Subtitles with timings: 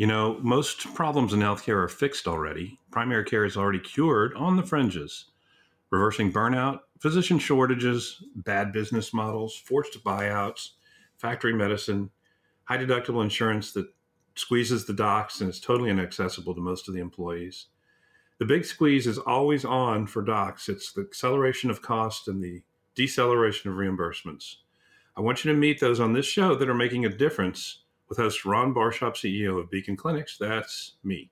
[0.00, 2.80] You know, most problems in healthcare are fixed already.
[2.90, 5.26] Primary care is already cured on the fringes.
[5.90, 10.70] Reversing burnout, physician shortages, bad business models, forced buyouts,
[11.18, 12.08] factory medicine,
[12.64, 13.92] high deductible insurance that
[14.36, 17.66] squeezes the docs and is totally inaccessible to most of the employees.
[18.38, 20.70] The big squeeze is always on for docs.
[20.70, 22.62] It's the acceleration of cost and the
[22.94, 24.54] deceleration of reimbursements.
[25.14, 27.79] I want you to meet those on this show that are making a difference
[28.10, 30.36] with host Ron Barshop, CEO of Beacon Clinics.
[30.36, 31.30] That's me.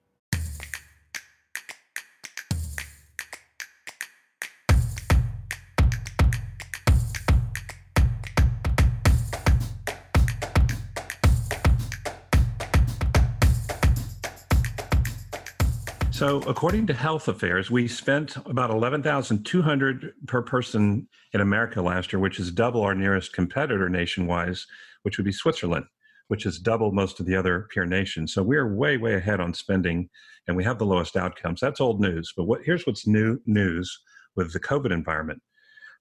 [16.13, 22.19] So, according to Health Affairs, we spent about 11,200 per person in America last year,
[22.19, 24.57] which is double our nearest competitor nationwide,
[25.03, 25.87] which would be Switzerland,
[26.29, 28.33] which is double most of the other peer nations.
[28.33, 30.09] So, we're way, way ahead on spending,
[30.47, 31.61] and we have the lowest outcomes.
[31.61, 32.33] That's old news.
[32.37, 33.99] But what, here's what's new news
[34.37, 35.43] with the COVID environment.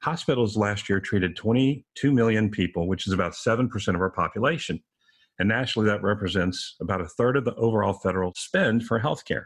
[0.04, 4.80] Hospitals last year treated 22 million people, which is about 7% of our population.
[5.40, 9.46] And nationally, that represents about a third of the overall federal spend for healthcare.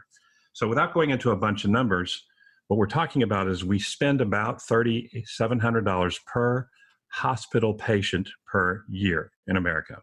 [0.52, 2.22] So without going into a bunch of numbers,
[2.68, 6.68] what we're talking about is we spend about $3,700 per
[7.08, 9.98] hospital patient per year in America.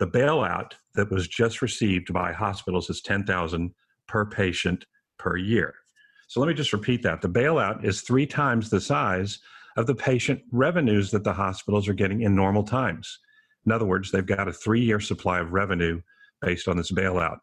[0.00, 3.74] The bailout that was just received by hospitals is 10,000
[4.08, 4.86] per patient
[5.18, 5.74] per year.
[6.26, 7.20] So let me just repeat that.
[7.20, 9.40] The bailout is three times the size
[9.76, 13.18] of the patient revenues that the hospitals are getting in normal times.
[13.66, 16.00] In other words, they've got a three year supply of revenue
[16.40, 17.36] based on this bailout.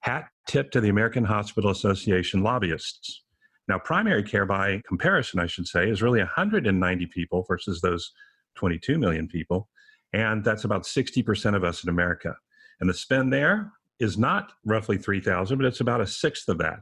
[0.00, 3.22] Hat tip to the American Hospital Association lobbyists.
[3.68, 8.12] Now, primary care, by comparison, I should say, is really 190 people versus those
[8.56, 9.70] 22 million people.
[10.12, 12.34] And that's about 60% of us in America.
[12.80, 16.80] And the spend there is not roughly 3,000, but it's about a sixth of that.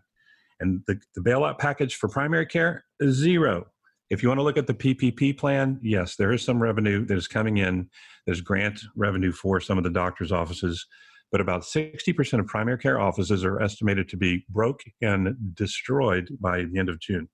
[0.58, 3.66] And the, the bailout package for primary care is zero.
[4.10, 7.16] If you want to look at the PPP plan, yes, there is some revenue that
[7.16, 7.88] is coming in.
[8.26, 10.86] There's grant revenue for some of the doctor's offices
[11.30, 16.64] but about 60% of primary care offices are estimated to be broke and destroyed by
[16.64, 17.28] the end of June.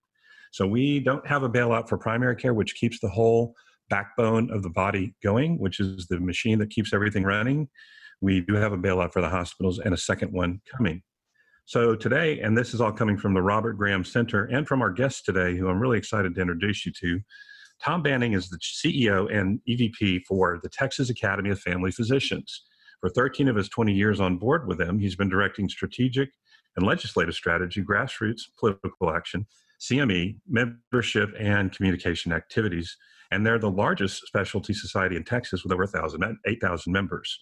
[0.53, 3.55] So we don't have a bailout for primary care, which keeps the whole
[3.89, 7.69] backbone of the body going, which is the machine that keeps everything running.
[8.21, 11.03] We do have a bailout for the hospitals and a second one coming.
[11.67, 14.91] So today, and this is all coming from the Robert Graham Center and from our
[14.91, 17.21] guest today, who I'm really excited to introduce you to.
[17.83, 22.63] Tom Banning is the CEO and EVP for the Texas Academy of Family Physicians.
[23.01, 26.31] For 13 of his 20 years on board with them, he's been directing strategic
[26.77, 29.47] and legislative strategy, grassroots political action,
[29.81, 32.97] CME, membership, and communication activities.
[33.31, 37.39] And they're the largest specialty society in Texas with over 1,000, 8,000 members.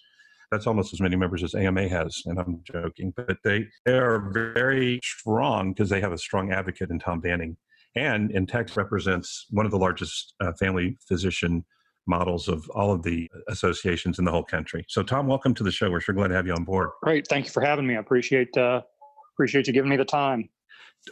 [0.50, 4.30] That's almost as many members as AMA has, and I'm joking, but they, they are
[4.30, 7.56] very strong because they have a strong advocate in Tom Banning.
[7.96, 11.64] And in Texas represents one of the largest uh, family physician
[12.06, 14.84] models of all of the associations in the whole country.
[14.88, 15.90] So, Tom, welcome to the show.
[15.90, 16.90] We're sure glad to have you on board.
[17.02, 17.96] Great, thank you for having me.
[17.96, 18.82] I appreciate uh,
[19.34, 20.48] appreciate you giving me the time.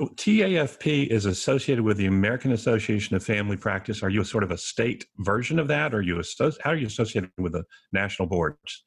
[0.00, 4.02] TAFP is associated with the American Association of Family Practice.
[4.02, 5.94] Are you a sort of a state version of that?
[5.94, 6.22] Or are you
[6.62, 8.84] how are you associated with the national boards?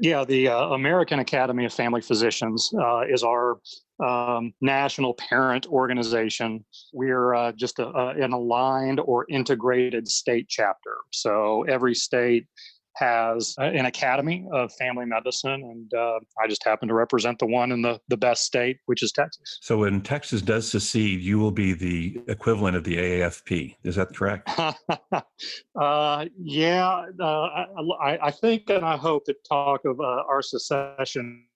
[0.00, 3.58] Yeah, the uh, American Academy of Family Physicians uh, is our
[4.02, 6.64] um, national parent organization.
[6.94, 10.96] We're uh, just a, a, an aligned or integrated state chapter.
[11.12, 12.46] So every state
[13.00, 17.72] has an academy of family medicine, and uh, I just happen to represent the one
[17.72, 19.58] in the, the best state, which is Texas.
[19.62, 23.76] So when Texas does secede, you will be the equivalent of the AAFP.
[23.84, 24.50] Is that correct?
[25.80, 27.48] uh, yeah, uh,
[28.02, 31.46] I, I, think and I hope that talk of uh, our secession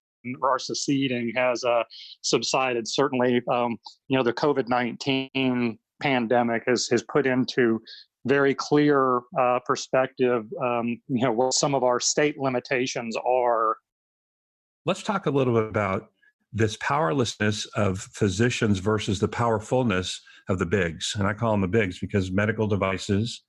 [0.40, 1.82] or our seceding has uh,
[2.22, 2.88] subsided.
[2.88, 3.76] Certainly, um,
[4.08, 7.80] you know, the COVID 19 pandemic has, has put into
[8.26, 13.76] very clear uh, perspective, um, you know, what some of our state limitations are.
[14.86, 16.10] Let's talk a little bit about
[16.52, 21.16] this powerlessness of physicians versus the powerfulness of the bigs.
[21.18, 23.42] And I call them the bigs because medical devices,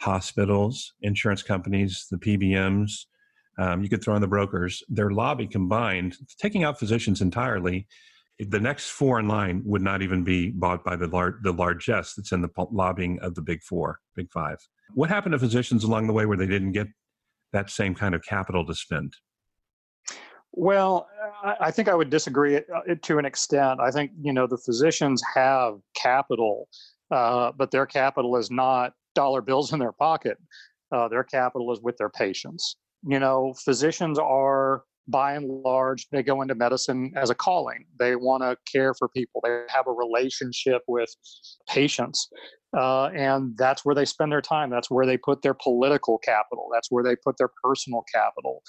[0.00, 2.92] hospitals, insurance companies, the PBMs,
[3.58, 7.86] um, you could throw in the brokers, their lobby combined, taking out physicians entirely,
[8.48, 12.14] the next four in line would not even be bought by the large the largesse
[12.14, 14.56] that's in the lobbying of the big four, big five.
[14.94, 16.88] What happened to physicians along the way where they didn't get
[17.52, 19.14] that same kind of capital to spend?
[20.52, 21.08] Well,
[21.60, 22.60] I think I would disagree uh,
[23.02, 23.80] to an extent.
[23.80, 26.68] I think you know the physicians have capital,
[27.10, 30.38] uh, but their capital is not dollar bills in their pocket.
[30.92, 32.76] Uh, their capital is with their patients.
[33.06, 37.84] You know, physicians are by and large, they go into medicine as a calling.
[37.98, 39.40] They want to care for people.
[39.44, 41.10] They have a relationship with
[41.68, 42.28] patients.
[42.76, 44.70] Uh, and that's where they spend their time.
[44.70, 46.68] That's where they put their political capital.
[46.72, 48.62] That's where they put their personal capital.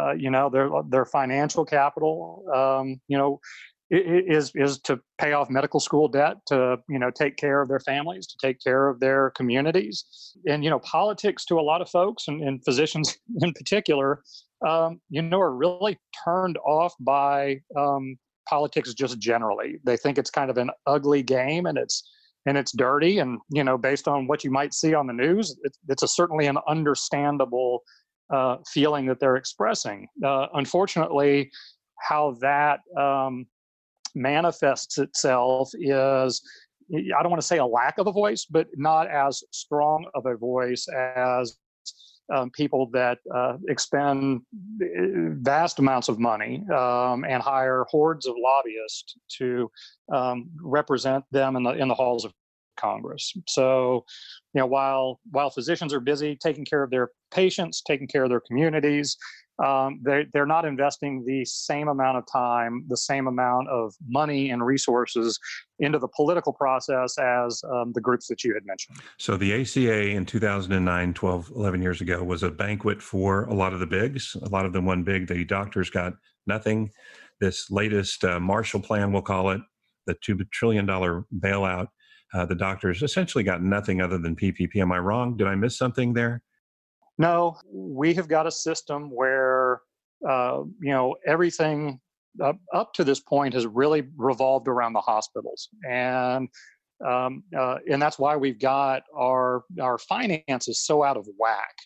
[0.00, 2.44] Uh, you know, their their financial capital.
[2.54, 3.40] Um, you know,
[3.92, 7.80] is is to pay off medical school debt, to you know take care of their
[7.80, 10.04] families, to take care of their communities,
[10.46, 14.22] and you know politics to a lot of folks and, and physicians in particular,
[14.66, 18.16] um, you know, are really turned off by um,
[18.48, 19.78] politics just generally.
[19.84, 22.08] They think it's kind of an ugly game and it's
[22.44, 25.56] and it's dirty and you know based on what you might see on the news,
[25.62, 27.82] it's, it's a certainly an understandable
[28.32, 30.08] uh, feeling that they're expressing.
[30.24, 31.50] Uh, unfortunately,
[32.00, 33.46] how that um,
[34.14, 36.42] manifests itself is
[36.94, 40.26] I don't want to say a lack of a voice, but not as strong of
[40.26, 40.86] a voice
[41.16, 41.56] as
[42.32, 44.42] um, people that uh, expend
[44.82, 49.70] uh, vast amounts of money um, and hire hordes of lobbyists to
[50.12, 52.32] um, represent them in the in the halls of
[52.76, 53.32] Congress.
[53.48, 54.04] So,
[54.54, 58.30] you know, while while physicians are busy taking care of their patients, taking care of
[58.30, 59.16] their communities,
[59.58, 64.50] um, they, they're not investing the same amount of time, the same amount of money
[64.50, 65.38] and resources
[65.78, 68.98] into the political process as um, the groups that you had mentioned.
[69.18, 73.72] So the ACA in 2009, 12, 11 years ago was a banquet for a lot
[73.72, 74.36] of the bigs.
[74.42, 75.26] A lot of them won big.
[75.26, 76.14] The doctors got
[76.46, 76.90] nothing.
[77.40, 79.60] This latest uh, Marshall Plan, we'll call it,
[80.06, 81.88] the $2 trillion bailout,
[82.34, 84.76] uh, the doctors essentially got nothing other than PPP.
[84.76, 85.36] Am I wrong?
[85.36, 86.42] Did I miss something there?
[87.22, 89.80] No, we have got a system where
[90.28, 92.00] uh, you know everything
[92.42, 96.48] up, up to this point has really revolved around the hospitals, and
[97.06, 101.76] um, uh, and that's why we've got our our finances so out of whack.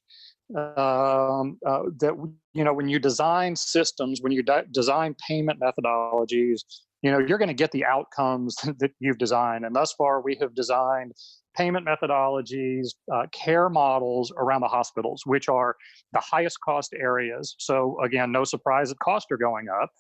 [0.57, 2.15] Um, uh, that
[2.55, 6.63] you know when you design systems, when you de- design payment methodologies,
[7.03, 9.67] you know you're going to get the outcomes that you've designed.
[9.67, 11.13] And thus far, we have designed
[11.57, 15.77] payment methodologies, uh, care models around the hospitals, which are
[16.13, 17.55] the highest cost areas.
[17.59, 19.91] So again, no surprise that costs are going up.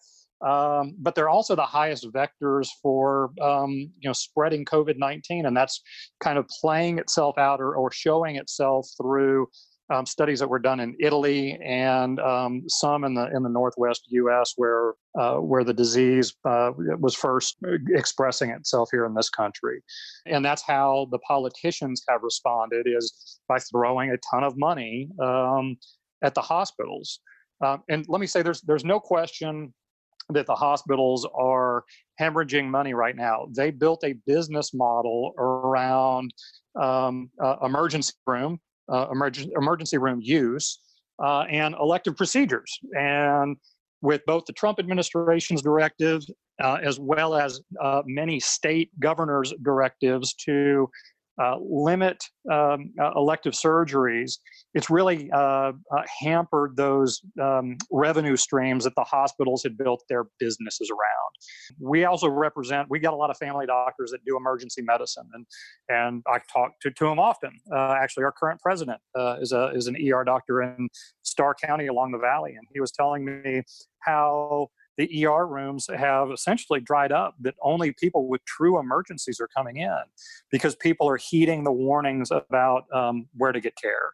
[0.46, 5.80] Um, but they're also the highest vectors for um, you know spreading COVID-19, and that's
[6.20, 9.46] kind of playing itself out or, or showing itself through
[9.90, 14.06] um, studies that were done in Italy and um, some in the in the Northwest
[14.08, 14.54] U.S.
[14.56, 17.56] where uh, where the disease uh, was first
[17.94, 19.82] expressing itself here in this country,
[20.26, 25.76] and that's how the politicians have responded is by throwing a ton of money um,
[26.22, 27.20] at the hospitals.
[27.64, 29.72] Um, and let me say, there's there's no question
[30.30, 31.84] that the hospitals are
[32.20, 33.46] hemorrhaging money right now.
[33.54, 36.34] They built a business model around
[36.74, 38.58] um, uh, emergency room
[38.92, 40.80] uh, emergency, emergency room use
[41.22, 42.78] uh, and elective procedures.
[42.98, 43.56] And
[44.02, 46.22] with both the Trump administration's directive
[46.62, 50.88] uh, as well as uh, many state governors' directives to
[51.40, 54.38] uh, limit um, uh, elective surgeries,
[54.74, 60.24] it's really uh, uh, hampered those um, revenue streams that the hospitals had built their
[60.38, 61.80] businesses around.
[61.80, 65.46] We also represent, we got a lot of family doctors that do emergency medicine, and
[65.88, 67.50] and I talk to, to them often.
[67.74, 69.00] actually, our current president
[69.40, 70.88] is a is an ER doctor in
[71.22, 73.62] Starr County along the valley, and he was telling me
[74.00, 79.48] how the ER rooms have essentially dried up, that only people with true emergencies are
[79.48, 79.98] coming in
[80.50, 84.12] because people are heeding the warnings about um, where to get care.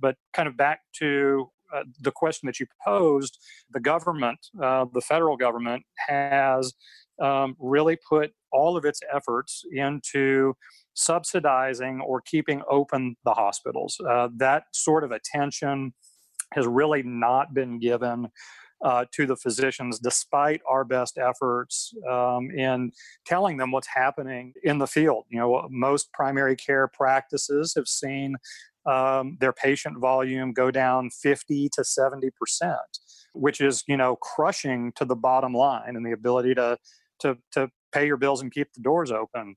[0.00, 3.38] But kind of back to uh, the question that you posed,
[3.70, 6.72] the government, uh, the federal government, has
[7.20, 10.54] um, really put all of its efforts into
[10.94, 13.96] subsidizing or keeping open the hospitals.
[14.08, 15.92] Uh, that sort of attention
[16.52, 18.28] has really not been given
[18.84, 22.92] uh, to the physicians despite our best efforts um, in
[23.24, 25.24] telling them what's happening in the field.
[25.30, 28.36] You know, most primary care practices have seen
[28.86, 32.98] um, their patient volume go down 50 to 70 percent,
[33.32, 36.78] which is you know crushing to the bottom line and the ability to
[37.20, 39.56] to to pay your bills and keep the doors open.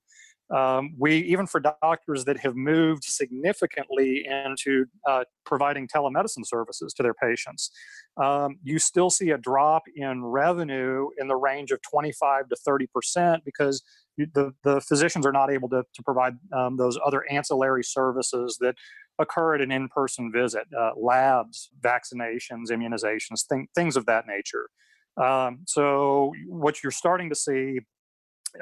[0.50, 7.04] Um, we even for doctors that have moved significantly into uh, providing telemedicine services to
[7.04, 7.72] their patients,
[8.16, 12.88] um, you still see a drop in revenue in the range of 25 to 30
[12.88, 13.84] percent because
[14.18, 18.76] the, the physicians are not able to, to provide um, those other ancillary services that
[19.20, 24.70] occur at an in-person visit, uh, labs, vaccinations, immunizations, th- things of that nature.
[25.18, 27.80] Um, so what you're starting to see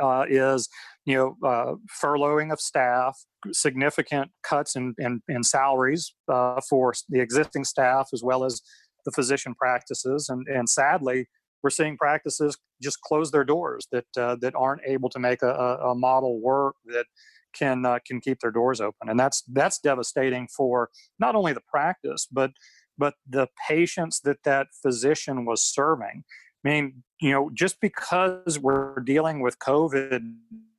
[0.02, 0.70] uh, is
[1.06, 3.18] you know uh, furloughing of staff,
[3.52, 8.62] significant cuts in in, in salaries uh, for the existing staff as well as
[9.06, 11.28] the physician practices, and and sadly,
[11.64, 15.48] we're seeing practices just close their doors that uh, that aren't able to make a,
[15.48, 17.06] a model work that
[17.54, 21.62] can uh, can keep their doors open, and that's that's devastating for not only the
[21.70, 22.52] practice but
[22.98, 26.24] but the patients that that physician was serving.
[26.66, 30.22] I mean, you know, just because we're dealing with COVID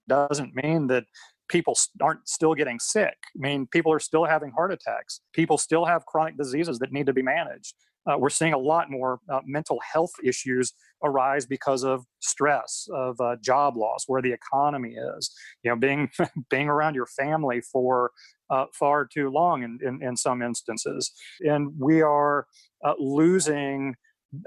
[0.08, 1.04] doesn't mean that
[1.48, 3.16] people aren't still getting sick.
[3.36, 5.20] I mean, people are still having heart attacks.
[5.32, 7.74] People still have chronic diseases that need to be managed.
[8.06, 10.72] Uh, we're seeing a lot more uh, mental health issues
[11.02, 15.34] arise because of stress, of uh, job loss, where the economy is.
[15.62, 16.08] You know, being
[16.50, 18.12] being around your family for
[18.48, 22.46] uh, far too long in, in, in some instances, and we are
[22.84, 23.96] uh, losing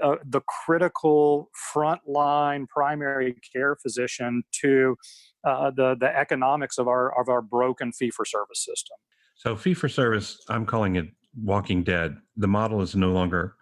[0.02, 4.96] uh, the critical frontline primary care physician to
[5.44, 8.96] uh, the the economics of our of our broken fee for service system.
[9.36, 11.08] So fee for service, I'm calling it
[11.42, 12.16] Walking Dead.
[12.36, 13.54] The model is no longer.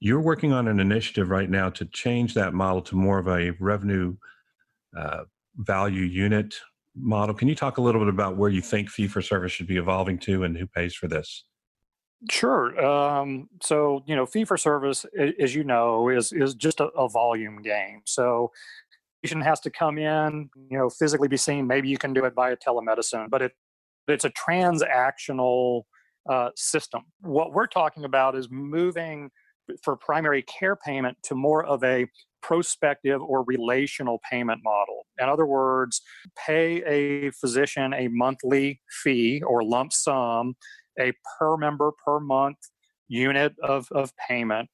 [0.00, 3.50] You're working on an initiative right now to change that model to more of a
[3.60, 4.16] revenue
[4.96, 5.24] uh,
[5.56, 6.54] value unit
[6.94, 7.34] model.
[7.34, 9.76] Can you talk a little bit about where you think fee for service should be
[9.76, 11.44] evolving to and who pays for this?
[12.30, 12.78] Sure.
[12.84, 15.04] Um, so you know, fee for service,
[15.38, 18.00] as you know, is is just a, a volume game.
[18.06, 18.52] So
[19.22, 21.66] patient has to come in, you know, physically be seen.
[21.66, 23.52] Maybe you can do it via telemedicine, but it
[24.08, 25.82] it's a transactional
[26.30, 27.02] uh, system.
[27.20, 29.30] What we're talking about is moving
[29.82, 32.06] for primary care payment to more of a
[32.42, 35.06] prospective or relational payment model.
[35.20, 36.00] In other words,
[36.46, 40.54] pay a physician a monthly fee or lump sum,
[41.00, 42.58] a per member per month
[43.08, 44.68] unit of, of payment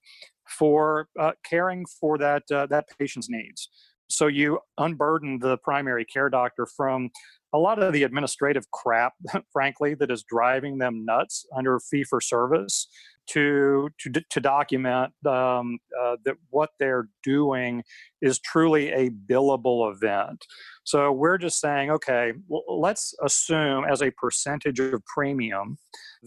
[0.49, 3.69] for uh, caring for that uh, that patient's needs.
[4.09, 7.11] So you unburden the primary care doctor from
[7.55, 9.15] a lot of the administrative crap,
[9.53, 12.89] frankly, that is driving them nuts under fee for service
[13.29, 17.83] to to, to document um, uh, that what they're doing
[18.21, 20.45] is truly a billable event.
[20.85, 25.79] So we're just saying, okay, well, let's assume as a percentage of premium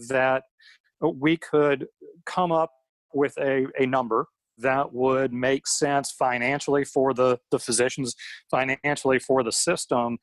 [0.08, 0.44] that
[1.00, 1.86] we could
[2.24, 2.70] come up
[3.12, 4.26] with a, a number
[4.58, 8.14] that would make sense financially for the, the physicians,
[8.50, 10.18] financially for the system,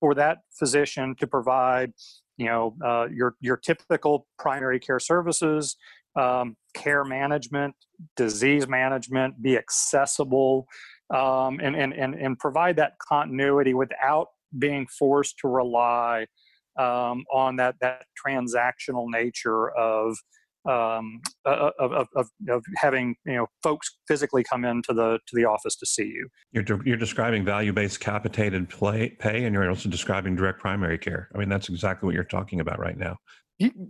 [0.00, 1.92] for that physician to provide,
[2.36, 5.76] you know, uh, your your typical primary care services,
[6.18, 7.74] um, care management,
[8.16, 10.66] disease management, be accessible,
[11.14, 16.26] um, and, and and and provide that continuity without being forced to rely
[16.78, 20.16] um, on that that transactional nature of
[20.68, 25.44] um, of, of, of, of, having you know folks physically come into the to the
[25.44, 26.28] office to see you.
[26.52, 30.98] You're de- you're describing value based capitated play, pay, and you're also describing direct primary
[30.98, 31.28] care.
[31.34, 33.16] I mean, that's exactly what you're talking about right now.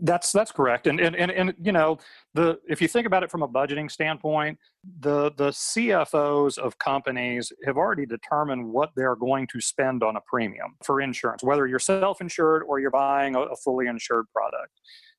[0.03, 1.99] That's that's correct, and and and, and you know
[2.33, 4.59] the if you think about it from a budgeting standpoint,
[5.01, 10.21] the the CFOs of companies have already determined what they're going to spend on a
[10.27, 14.73] premium for insurance, whether you're self insured or you're buying a, a fully insured product.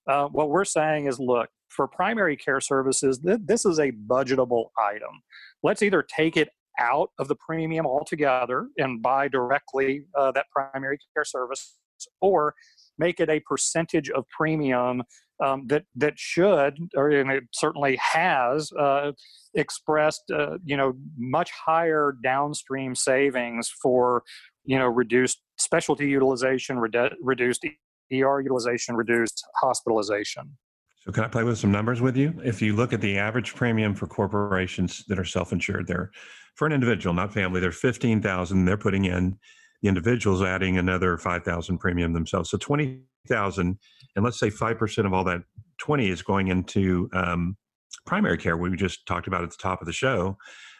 [0.07, 4.69] Uh, what we're saying is look, for primary care services, th- this is a budgetable
[4.79, 5.21] item.
[5.61, 10.97] Let's either take it out of the premium altogether and buy directly uh, that primary
[11.13, 11.75] care service,
[12.21, 12.55] or
[12.99, 15.03] make it a percentage of premium
[15.43, 19.11] um, that that should, or it certainly has, uh,
[19.53, 24.23] expressed, uh, you know, much higher downstream savings for,
[24.65, 27.65] you know, reduced specialty utilization, redu- reduced
[28.11, 30.57] ER utilization, reduced hospitalization.
[31.05, 32.33] So, can I play with some numbers with you?
[32.43, 36.11] If you look at the average premium for corporations that are self-insured, they're
[36.55, 38.65] for an individual, not family, they're fifteen thousand.
[38.65, 39.39] They're putting in
[39.81, 43.77] the individuals adding another five thousand premium themselves, so twenty thousand.
[44.15, 45.41] And let's say five percent of all that
[45.77, 47.57] twenty is going into um,
[48.05, 48.57] primary care.
[48.57, 50.37] We just talked about at the top of the show.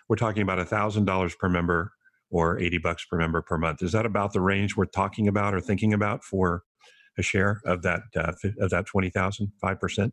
[0.08, 1.94] We're talking about a thousand dollars per member
[2.32, 3.82] or 80 bucks per member per month.
[3.82, 6.64] Is that about the range we're talking about or thinking about for
[7.18, 10.12] a share of that uh, of that 20,000, 5%?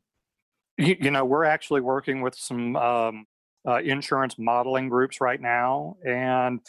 [0.79, 3.27] You, you, know, we're actually working with some um,
[3.67, 6.61] uh, insurance modeling groups right now and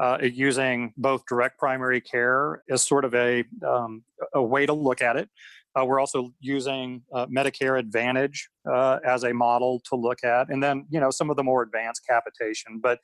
[0.00, 4.02] uh, using both direct primary care as sort of a, um,
[4.34, 5.28] a way to look at it.
[5.74, 10.62] Uh, we're also using uh, Medicare Advantage uh, as a model to look at, and
[10.62, 12.78] then you know some of the more advanced capitation.
[12.82, 12.98] But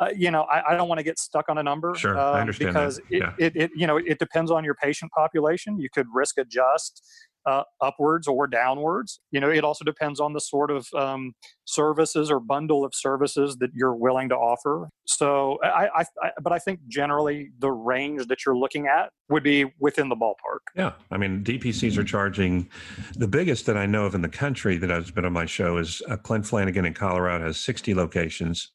[0.00, 1.94] uh, you know, I, I don't want to get stuck on a number.
[1.94, 3.34] Sure, um, because yeah.
[3.38, 5.78] it, it, it, you know it depends on your patient population.
[5.78, 7.04] You could risk adjust
[7.48, 9.20] uh, upwards or downwards.
[9.30, 11.32] You know, it also depends on the sort of um,
[11.64, 14.90] services or bundle of services that you're willing to offer.
[15.06, 19.42] So, I, I, I, but I think generally the range that you're looking at would
[19.42, 20.60] be within the ballpark.
[20.76, 22.68] Yeah, I mean, DPCs are charging.
[23.16, 25.78] The biggest that I know of in the country that has been on my show
[25.78, 28.72] is uh, Clint Flanagan in Colorado has 60 locations.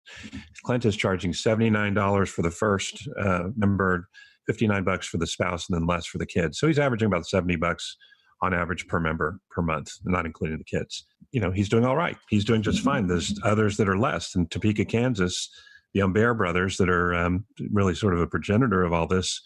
[0.64, 4.10] Clint is charging $79 for the first uh, member,
[4.48, 6.58] 59 bucks for the spouse, and then less for the kids.
[6.58, 7.96] So he's averaging about 70 bucks
[8.44, 11.06] on average per member per month, not including the kids.
[11.32, 12.18] You know, he's doing all right.
[12.30, 13.08] He's doing just fine.
[13.08, 14.36] There's others that are less.
[14.36, 15.50] In Topeka, Kansas,
[15.94, 19.42] the Humbert brothers that are um, really sort of a progenitor of all this,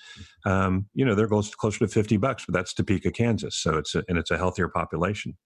[0.46, 3.62] um, you know, they're close, closer to 50 bucks, but that's Topeka, Kansas.
[3.62, 5.38] So it's a, and it's a healthier population.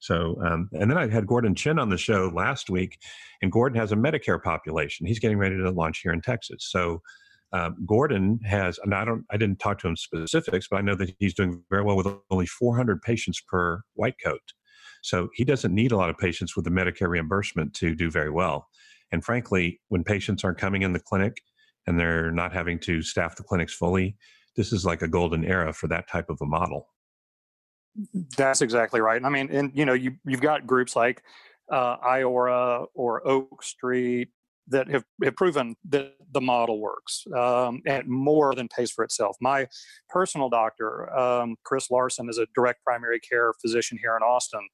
[0.00, 2.98] So, um, and then I had Gordon Chin on the show last week,
[3.42, 5.06] and Gordon has a Medicare population.
[5.06, 6.66] He's getting ready to launch here in Texas.
[6.70, 7.00] So,
[7.54, 10.96] um, Gordon has, and I don't, I didn't talk to him specifics, but I know
[10.96, 14.40] that he's doing very well with only 400 patients per white coat.
[15.02, 18.30] So he doesn't need a lot of patients with the Medicare reimbursement to do very
[18.30, 18.66] well.
[19.12, 21.36] And frankly, when patients aren't coming in the clinic
[21.86, 24.16] and they're not having to staff the clinics fully,
[24.56, 26.88] this is like a golden era for that type of a model.
[28.36, 29.24] That's exactly right.
[29.24, 31.22] I mean, and you know, you you've got groups like
[31.70, 34.30] uh, Iora or Oak Street
[34.68, 39.36] that have, have proven that the model works um, and more than pays for itself.
[39.40, 39.68] My
[40.08, 44.66] personal doctor, um, Chris Larson, is a direct primary care physician here in Austin.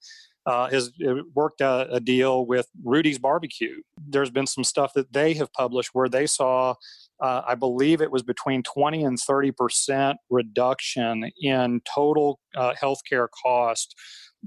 [0.46, 3.82] Uh, has uh, worked a, a, deal with Rudy's Barbecue.
[4.08, 6.74] There's been some stuff that they have published where they saw,
[7.20, 13.28] uh, I believe it was between 20 and 30 percent reduction in total uh, healthcare
[13.42, 13.94] cost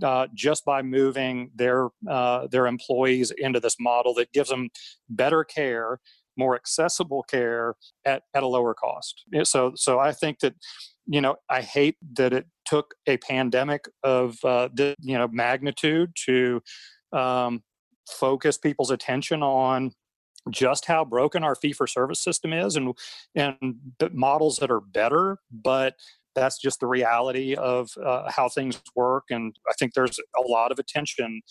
[0.01, 4.69] uh, just by moving their uh, their employees into this model that gives them
[5.09, 5.99] better care,
[6.37, 9.23] more accessible care at, at a lower cost.
[9.43, 10.55] So so I think that
[11.05, 16.11] you know I hate that it took a pandemic of uh, the you know magnitude
[16.25, 16.61] to
[17.11, 17.63] um,
[18.09, 19.91] focus people's attention on
[20.49, 22.93] just how broken our fee for service system is and
[23.35, 23.81] and
[24.11, 25.95] models that are better but
[26.35, 29.25] that's just the reality of uh, how things work.
[29.29, 31.41] And I think there's a lot of attention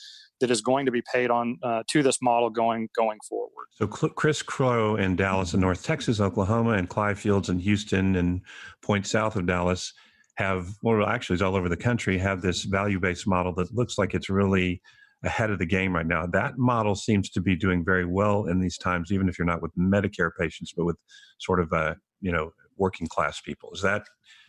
[0.40, 3.66] that is going to be paid on uh, to this model going going forward.
[3.72, 8.40] So Chris Crow in Dallas and North Texas, Oklahoma, and Clive Fields in Houston and
[8.82, 9.92] Point South of Dallas
[10.36, 13.98] have, well, actually, it's all over the country, have this value based model that looks
[13.98, 14.82] like it's really
[15.24, 16.26] ahead of the game right now.
[16.26, 19.62] That model seems to be doing very well in these times, even if you're not
[19.62, 20.96] with Medicare patients, but with
[21.38, 21.72] sort of,
[22.20, 23.70] you know, working class people.
[23.72, 24.02] Is that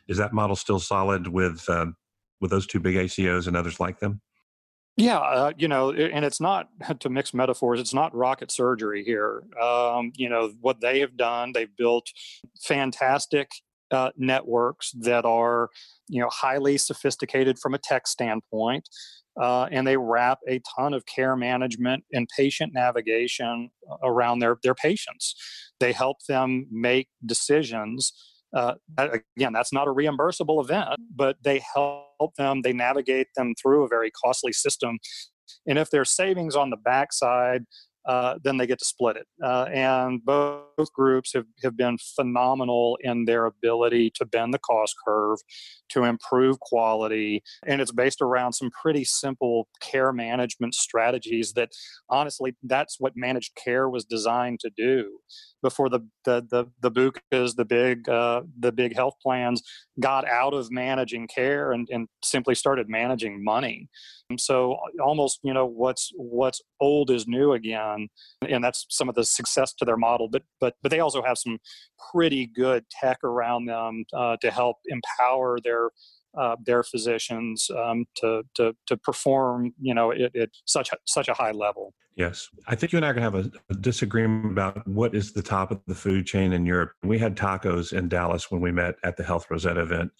[0.08, 1.96] is that model still solid with um,
[2.42, 4.22] with those two big ACOs and others like them?
[4.96, 6.68] Yeah, uh, you know, and it's not
[7.00, 7.80] to mix metaphors.
[7.80, 9.44] It's not rocket surgery here.
[9.62, 11.52] Um, you know what they have done.
[11.54, 12.08] They've built
[12.62, 13.50] fantastic
[13.92, 15.70] uh, networks that are,
[16.08, 18.88] you know, highly sophisticated from a tech standpoint,
[19.42, 23.72] uh, and they wrap a ton of care management and patient navigation
[24.04, 25.36] around their their patients.
[25.80, 28.14] They help them make decisions
[28.54, 33.84] uh, again, that's not a reimbursable event, but they help them, they navigate them through
[33.84, 35.00] a very costly system.
[35.68, 37.64] And if there's savings on the backside,
[38.06, 39.28] uh, then they get to split it.
[39.44, 44.96] Uh, and both groups have, have been phenomenal in their ability to bend the cost
[45.06, 45.40] curve,
[45.90, 47.44] to improve quality.
[47.66, 51.70] And it's based around some pretty simple care management strategies that
[52.10, 55.20] honestly, that's what managed care was designed to do
[55.64, 59.64] before the the the, the BUCAs, the big uh, the big health plans
[60.00, 63.90] got out of managing care and, and simply started managing money.
[64.30, 67.93] And so almost you know what's what's old is new again,
[68.48, 70.28] and that's some of the success to their model.
[70.30, 71.60] But but but they also have some
[72.12, 75.90] pretty good tech around them uh, to help empower their
[76.38, 81.28] uh, their physicians um, to, to to perform, you know, at, at such a, such
[81.28, 81.94] a high level.
[82.16, 85.16] Yes, I think you and I are going to have a, a, disagreement about what
[85.16, 86.92] is the top of the food chain in Europe.
[87.04, 90.12] We had tacos in Dallas when we met at the Health Rosetta event,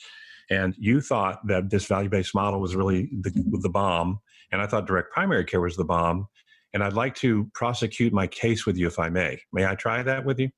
[0.50, 3.32] and you thought that this value-based model was really the,
[3.62, 4.20] the bomb,
[4.52, 6.28] and I thought direct primary care was the bomb.
[6.74, 9.40] And I'd like to prosecute my case with you, if I may.
[9.52, 10.50] May I try that with you?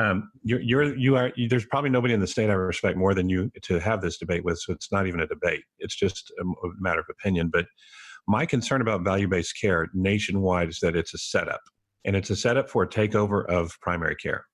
[0.00, 3.14] um, you're, you're you are you, there's probably nobody in the state I respect more
[3.14, 4.58] than you to have this debate with.
[4.58, 6.44] So it's not even a debate; it's just a,
[6.78, 7.50] matter of opinion.
[7.52, 7.66] But
[8.26, 11.60] my concern about value-based care nationwide is that it's a setup,
[12.04, 14.44] and it's a setup for a takeover of primary care.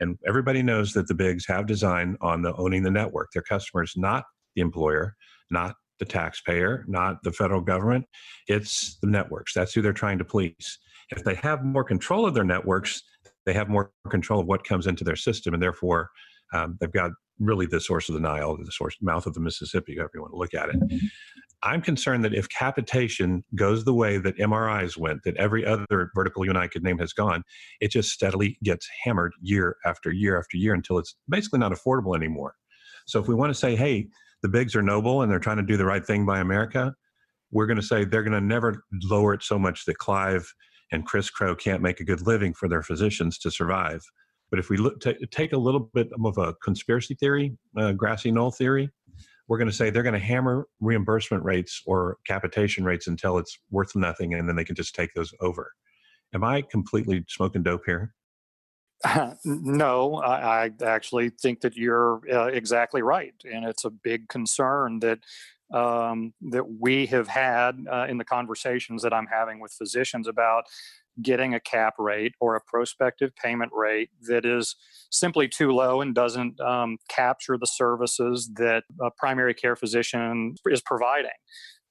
[0.00, 3.30] And everybody knows that the bigs have design on the owning the network.
[3.32, 5.14] Their customers, not the employer,
[5.50, 8.06] not the taxpayer, not the federal government.
[8.48, 9.54] It's the networks.
[9.54, 10.78] That's who they're trying to please.
[11.10, 13.02] If they have more control of their networks,
[13.44, 16.10] they have more control of what comes into their system, and therefore
[16.52, 19.96] um, they've got really the source of the Nile, the source mouth of the Mississippi,
[19.96, 21.02] however you want to look at it.
[21.62, 26.44] I'm concerned that if capitation goes the way that MRIs went, that every other vertical
[26.44, 27.42] you and I could name has gone,
[27.80, 32.16] it just steadily gets hammered year after year after year until it's basically not affordable
[32.16, 32.54] anymore.
[33.06, 34.08] So if we want to say, hey,
[34.42, 36.94] the bigs are noble and they're trying to do the right thing by America,
[37.50, 40.52] we're going to say they're going to never lower it so much that Clive
[40.92, 44.02] and Chris Crow can't make a good living for their physicians to survive.
[44.50, 48.30] But if we look, t- take a little bit of a conspiracy theory, uh, grassy
[48.30, 48.90] knoll theory,
[49.48, 53.58] we're going to say they're going to hammer reimbursement rates or capitation rates until it's
[53.70, 55.72] worth nothing, and then they can just take those over.
[56.34, 58.12] Am I completely smoking dope here?
[59.44, 65.00] no, I, I, actually think that you're uh, exactly right, and it's a big concern
[65.00, 65.18] that
[65.72, 70.64] um, that we have had uh, in the conversations that I'm having with physicians about
[71.22, 74.76] getting a cap rate or a prospective payment rate that is
[75.10, 80.82] simply too low and doesn't um, capture the services that a primary care physician is
[80.82, 81.30] providing.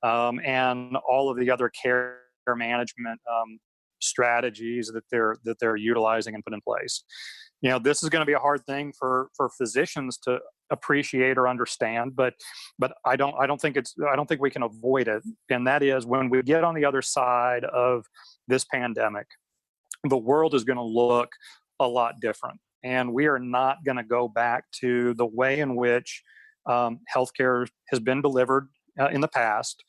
[0.03, 3.59] Um, and all of the other care management um,
[4.05, 7.03] strategies that they're that they're utilizing and put in place.
[7.61, 10.39] You know this is going to be a hard thing for for physicians to
[10.71, 12.33] appreciate or understand but
[12.79, 15.23] but i don't i don't think it's i don't think we can avoid it.
[15.49, 18.05] And that is when we get on the other side of
[18.47, 19.27] this pandemic
[20.09, 21.31] the world is going to look
[21.79, 22.59] a lot different.
[22.83, 26.21] And we are not going to go back to the way in which
[26.67, 28.67] um, healthcare has been delivered
[28.99, 29.83] uh, in the past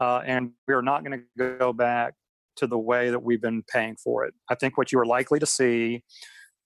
[0.00, 2.14] uh, and we are not going to go back
[2.56, 5.38] to the way that we've been paying for it i think what you are likely
[5.38, 6.02] to see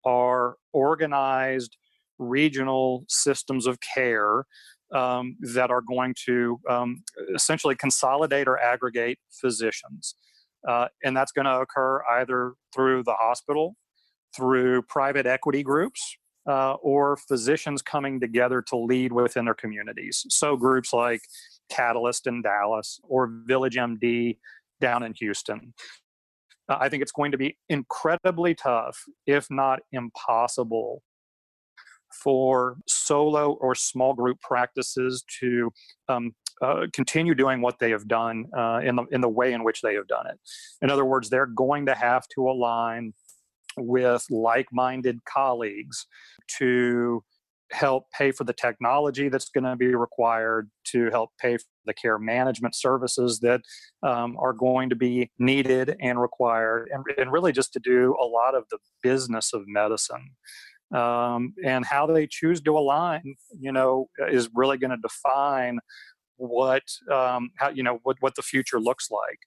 [0.05, 1.77] are organized
[2.19, 4.45] regional systems of care
[4.95, 7.03] um, that are going to um,
[7.35, 10.15] essentially consolidate or aggregate physicians.
[10.67, 13.77] Uh, and that's going to occur either through the hospital,
[14.35, 16.17] through private equity groups,
[16.49, 20.25] uh, or physicians coming together to lead within their communities.
[20.29, 21.23] So, groups like
[21.71, 24.37] Catalyst in Dallas or Village MD
[24.81, 25.75] down in Houston.
[26.69, 31.03] Uh, I think it's going to be incredibly tough, if not impossible,
[32.23, 35.71] for solo or small group practices to
[36.09, 39.65] um, uh, continue doing what they have done uh, in the in the way in
[39.65, 40.39] which they have done it.
[40.83, 43.13] In other words, they're going to have to align
[43.77, 46.07] with like-minded colleagues
[46.59, 47.25] to
[47.75, 51.95] help pay for the technology that's going to be required to help pay for the
[51.95, 53.61] care management services that
[54.03, 58.25] um, are going to be needed and required and, and really just to do a
[58.25, 60.31] lot of the business of medicine.
[60.95, 65.81] Um, and how they choose to align you know is really going to define
[66.37, 66.83] what
[67.13, 69.39] um, how you know what, what the future looks like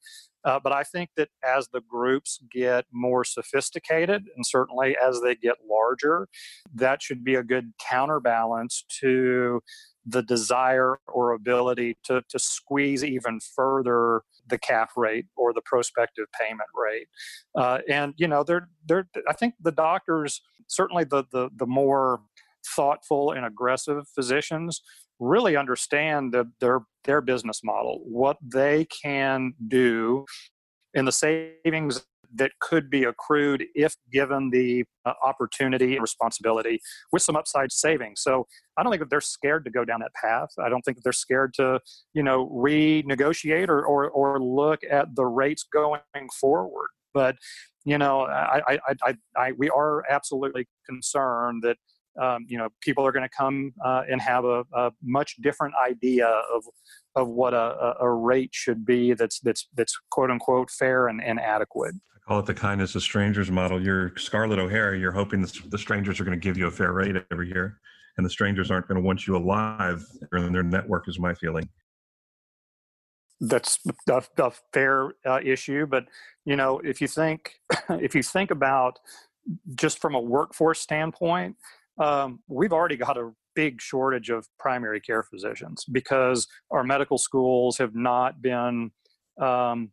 [0.47, 5.35] uh, but i think that as the groups get more sophisticated and certainly as they
[5.35, 6.27] get larger
[6.73, 9.61] that should be a good counterbalance to
[10.07, 16.25] the desire or ability to, to squeeze even further the cap rate or the prospective
[16.39, 17.07] payment rate.
[17.55, 22.21] Uh, and you know, they're they're I think the doctors certainly the the the more
[22.75, 24.81] thoughtful and aggressive physicians
[25.19, 30.25] really understand the, their their business model, what they can do,
[30.93, 36.77] and the savings that could be accrued if given the uh, opportunity and responsibility
[37.13, 38.21] with some upside savings.
[38.21, 38.45] So
[38.77, 40.49] I don't think that they're scared to go down that path.
[40.61, 41.79] I don't think that they're scared to,
[42.13, 46.01] you know, renegotiate or, or, or look at the rates going
[46.37, 46.89] forward.
[47.13, 47.37] But,
[47.85, 51.77] you know, I, I, I, I we are absolutely concerned that
[52.21, 55.73] um, you know people are going to come uh, and have a, a, much different
[55.85, 56.63] idea of
[57.15, 61.39] of what a, a, rate should be that's that's that's quote unquote fair and, and
[61.39, 61.95] adequate
[62.27, 63.81] call it the kindness of strangers model.
[63.81, 64.97] You're Scarlett O'Hara.
[64.97, 67.79] You're hoping the strangers are going to give you a fair rate every year,
[68.17, 71.07] and the strangers aren't going to want you alive in their network.
[71.07, 71.69] Is my feeling.
[73.39, 76.05] That's a, a fair uh, issue, but
[76.43, 77.53] you know, if you think
[77.89, 78.99] if you think about
[79.75, 81.55] just from a workforce standpoint,
[81.99, 87.77] um, we've already got a big shortage of primary care physicians because our medical schools
[87.77, 88.91] have not been
[89.41, 89.91] um,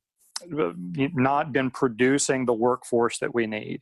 [0.50, 3.80] not been producing the workforce that we need.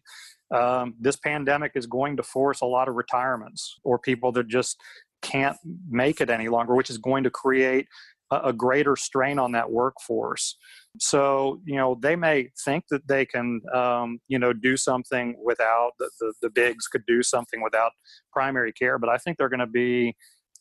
[0.55, 4.77] Um, this pandemic is going to force a lot of retirements or people that just
[5.23, 5.57] can't
[5.89, 7.87] make it any longer, which is going to create
[8.31, 10.57] a, a greater strain on that workforce.
[10.99, 15.93] So, you know, they may think that they can, um, you know, do something without
[15.99, 17.93] the, the, the bigs could do something without
[18.33, 20.15] primary care, but I think they're going to be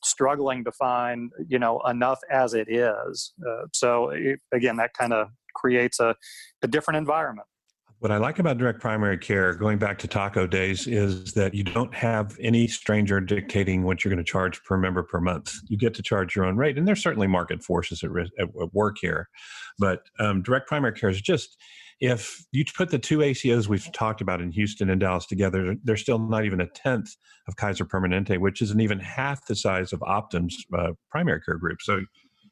[0.04, 5.14] struggling to find you know enough as it is uh, so it, again that kind
[5.14, 6.16] of creates a,
[6.64, 7.48] a different environment.
[8.02, 11.64] What I like about direct primary care, going back to taco days, is that you
[11.64, 15.54] don't have any stranger dictating what you're going to charge per member per month.
[15.68, 18.10] You get to charge your own rate, and there's certainly market forces at,
[18.40, 19.30] at work here.
[19.78, 21.58] But um, direct primary care is just
[22.00, 25.96] if you put the two ACOs we've talked about in Houston and Dallas together, they're
[25.96, 27.16] still not even a tenth
[27.48, 31.84] of Kaiser Permanente, which isn't even half the size of Optum's uh, primary care group.
[31.84, 32.02] So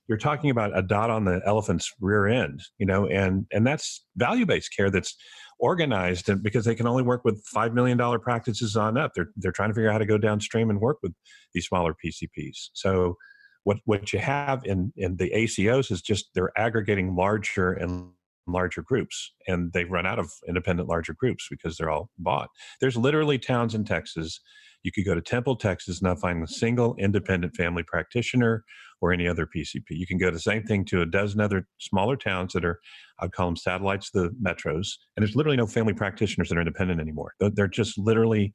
[0.10, 4.04] you're talking about a dot on the elephant's rear end, you know, and and that's
[4.18, 5.16] value-based care that's
[5.60, 9.12] organized and because they can only work with five million dollar practices on up.
[9.14, 11.14] They're they're trying to figure out how to go downstream and work with
[11.54, 12.70] these smaller PCPs.
[12.74, 13.16] So
[13.64, 18.10] what what you have in in the ACOs is just they're aggregating larger and
[18.48, 22.50] larger groups and they run out of independent larger groups because they're all bought.
[22.82, 24.40] There's literally towns in Texas
[24.84, 26.22] you could go to Temple, Texas, and not mm-hmm.
[26.22, 28.64] find a single independent family practitioner
[29.02, 29.84] or any other PCP.
[29.90, 32.80] You can go the same thing to a dozen other smaller towns that are,
[33.20, 36.00] I'd call them satellites, the metros, and there's literally no family mm-hmm.
[36.00, 37.34] practitioners that are independent anymore.
[37.40, 38.54] They're just literally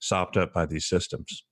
[0.00, 1.44] sopped up by these systems.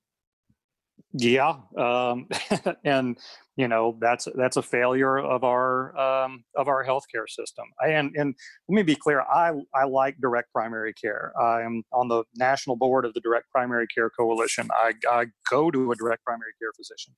[1.17, 2.27] Yeah, um,
[2.83, 3.17] and
[3.55, 7.65] you know that's that's a failure of our um, of our healthcare system.
[7.85, 8.35] And and
[8.67, 11.31] let me be clear, I I like direct primary care.
[11.41, 14.67] I am on the national board of the Direct Primary Care Coalition.
[14.73, 17.13] I, I go to a direct primary care physician.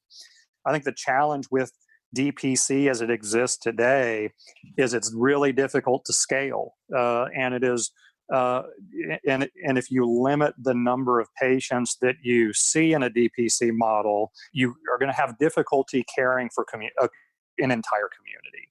[0.66, 1.72] I think the challenge with
[2.16, 4.32] DPC as it exists today
[4.78, 7.92] is it's really difficult to scale, uh, and it is
[8.34, 8.64] uh,
[9.28, 13.72] and and if you limit the number of patients that you see in a DPC
[13.72, 17.08] model, you are going to have difficulty caring for commu- uh,
[17.60, 18.68] an entire community.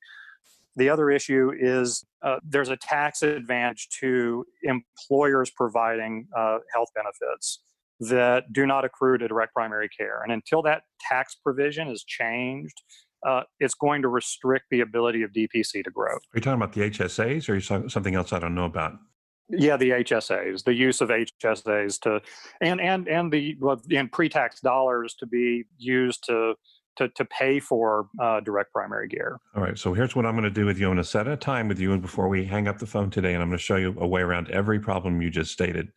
[0.76, 7.60] The other issue is uh, there's a tax advantage to employers providing uh, health benefits
[8.00, 12.82] that do not accrue to direct primary care, and until that tax provision is changed,
[13.26, 16.12] uh, it's going to restrict the ability of DPC to grow.
[16.12, 18.98] Are you talking about the HSAs or something else I don't know about?
[19.48, 22.20] Yeah, the HSAs, the use of HSAs to,
[22.60, 23.56] and and and the
[23.90, 26.54] in pre-tax dollars to be used to
[26.96, 29.38] to, to pay for uh, direct primary care.
[29.54, 29.78] All right.
[29.78, 30.86] So here's what I'm going to do with you.
[30.86, 33.10] I'm going to set a time with you, and before we hang up the phone
[33.10, 35.88] today, and I'm going to show you a way around every problem you just stated.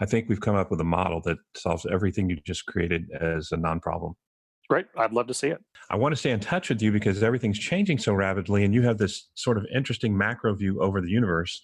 [0.00, 3.50] I think we've come up with a model that solves everything you just created as
[3.50, 4.14] a non-problem.
[4.68, 4.86] Great.
[4.96, 5.58] I'd love to see it.
[5.90, 8.82] I want to stay in touch with you because everything's changing so rapidly, and you
[8.82, 11.60] have this sort of interesting macro view over the universe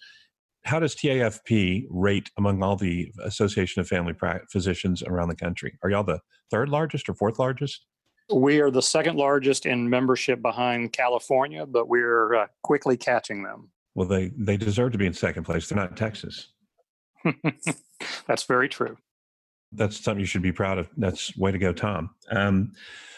[0.65, 4.13] how does TAFP rate among all the Association of Family
[4.49, 5.77] Physicians around the country?
[5.83, 7.85] Are y'all the third largest or fourth largest?
[8.33, 13.69] We are the second largest in membership behind California, but we're uh, quickly catching them.
[13.93, 15.69] Well, they, they deserve to be in second place.
[15.69, 16.49] They're not Texas.
[18.27, 18.97] That's very true.
[19.71, 20.89] That's something you should be proud of.
[20.97, 22.09] That's way to go, Tom.
[22.31, 22.71] Um,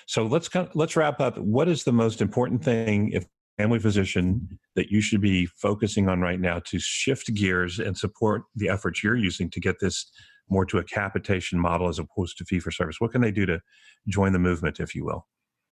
[0.06, 1.38] so let's let's wrap up.
[1.38, 3.26] What is the most important thing if
[3.58, 8.44] family physician that you should be focusing on right now to shift gears and support
[8.56, 10.12] the efforts you're using to get this
[10.50, 12.98] more to a capitation model as opposed to fee for service?
[13.00, 13.60] What can they do to
[14.08, 15.28] join the movement, if you will?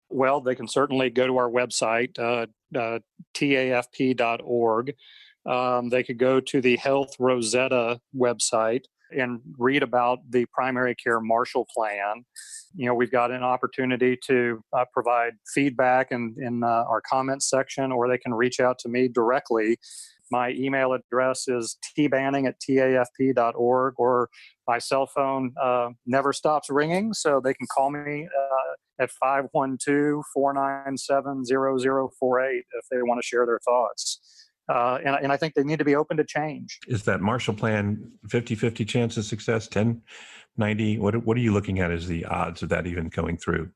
[0.10, 3.00] Well, they can certainly go to our website, uh, uh,
[3.34, 4.94] tafp.org.
[5.46, 8.84] Um, they could go to the Health Rosetta website
[9.15, 12.24] and read about the primary care Marshall Plan.
[12.76, 17.50] You know, we've got an opportunity to uh, provide feedback in, in uh, our comments
[17.50, 19.78] section, or they can reach out to me directly.
[20.32, 24.30] My email address is tbanning at tafp.org, or
[24.67, 30.24] my cell phone uh, never stops ringing, so they can call me uh, at 512
[30.34, 34.50] 497 0048 if they want to share their thoughts.
[34.69, 36.80] Uh, and, and I think they need to be open to change.
[36.88, 40.02] Is that Marshall Plan 50 50 chance of success, 10
[40.58, 41.00] 90?
[41.00, 43.69] What, what are you looking at as the odds of that even going through?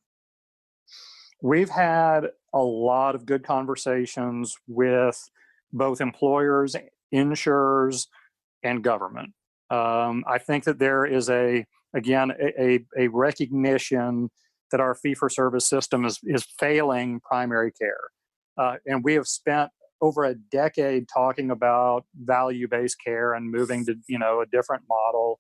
[1.41, 5.21] We've had a lot of good conversations with
[5.71, 6.75] both employers,
[7.11, 8.07] insurers,
[8.63, 9.33] and government.
[9.69, 14.29] Um, I think that there is a, again, a, a recognition
[14.71, 17.99] that our fee for service system is, is failing primary care.
[18.57, 19.69] Uh, and we have spent
[20.05, 25.39] over a decade talking about value-based care and moving to you know a different model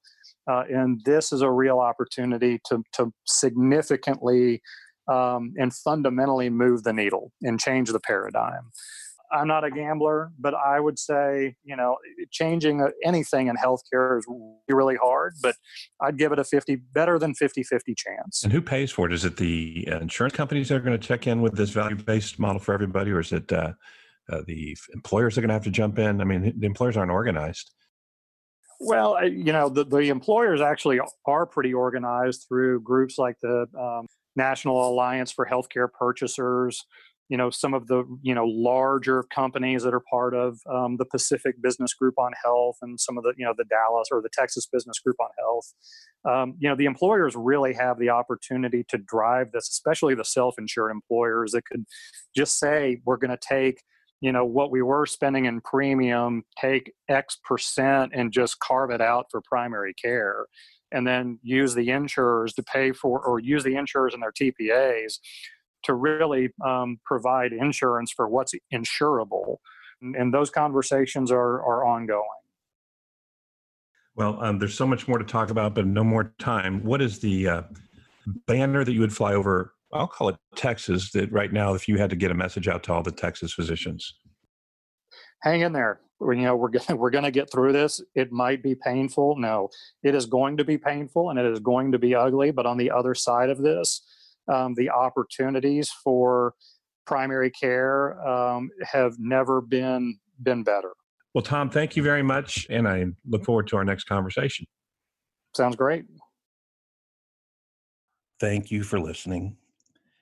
[0.49, 4.61] uh, and this is a real opportunity to, to significantly
[5.07, 8.71] um, and fundamentally move the needle and change the paradigm.
[9.31, 11.97] I'm not a gambler but i would say you know
[12.31, 14.25] changing uh, anything in healthcare is
[14.69, 15.55] really hard but
[16.03, 18.43] i'd give it a 50 better than 50 50 chance.
[18.43, 19.13] And who pays for it?
[19.13, 22.59] Is it the insurance companies that are going to check in with this value-based model
[22.59, 23.73] for everybody or is it uh,
[24.31, 26.21] uh, the employers are going to have to jump in.
[26.21, 27.71] I mean, the employers aren't organized.
[28.79, 34.07] Well, you know, the, the employers actually are pretty organized through groups like the um,
[34.35, 36.83] National Alliance for Healthcare Purchasers.
[37.29, 41.05] you know some of the you know larger companies that are part of um, the
[41.05, 44.29] Pacific Business Group on Health and some of the you know the Dallas or the
[44.33, 45.73] Texas Business Group on Health.
[46.29, 50.91] Um, you know the employers really have the opportunity to drive this, especially the self-insured
[50.91, 51.85] employers that could
[52.35, 53.81] just say we're going to take
[54.21, 59.01] you know what we were spending in premium, take X percent, and just carve it
[59.01, 60.45] out for primary care.
[60.91, 65.19] And then use the insurers to pay for, or use the insurers and their TPAs
[65.83, 69.57] to really um, provide insurance for what's insurable.
[70.01, 72.21] And, those conversations are, are ongoing.
[74.15, 76.83] Well, um, there's so much more to talk about, but no more time.
[76.83, 77.61] What is the uh,
[78.47, 79.74] banner that you would fly over?
[79.95, 81.11] I'll call it Texas.
[81.11, 83.53] That right now, if you had to get a message out to all the Texas
[83.53, 84.13] physicians,
[85.41, 86.01] hang in there.
[86.21, 88.01] You know, we're gonna, we're going to get through this.
[88.13, 89.37] It might be painful.
[89.37, 89.69] No,
[90.03, 92.51] it is going to be painful and it is going to be ugly.
[92.51, 94.01] But on the other side of this,
[94.51, 96.53] um, the opportunities for
[97.05, 100.91] primary care um, have never been been better.
[101.33, 104.65] Well, Tom, thank you very much, and I look forward to our next conversation.
[105.53, 106.05] Sounds great.
[108.39, 109.57] Thank you for listening.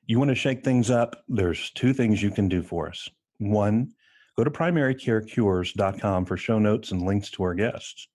[0.05, 1.23] You want to shake things up?
[1.29, 3.07] There's two things you can do for us.
[3.37, 3.93] One,
[4.37, 8.07] go to primarycarecures.com for show notes and links to our guests.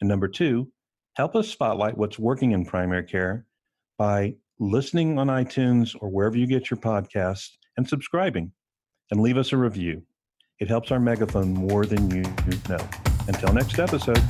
[0.00, 0.70] And number two,
[1.14, 3.46] help us spotlight what's working in primary care
[3.98, 8.52] by listening on iTunes or wherever you get your podcasts and subscribing
[9.10, 10.02] and leave us a review.
[10.58, 12.22] It helps our megaphone more than you
[12.68, 12.88] know.
[13.28, 14.22] Until next episode.